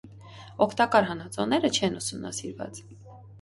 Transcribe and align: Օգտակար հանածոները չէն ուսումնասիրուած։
Օգտակար 0.65 1.05
հանածոները 1.09 1.71
չէն 1.79 1.99
ուսումնասիրուած։ 2.01 2.83